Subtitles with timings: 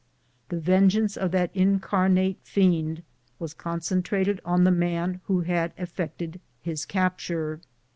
[0.49, 3.03] The vengeance of that incarnate fiend
[3.37, 7.59] was concentrated on the man who had effected his capt ure.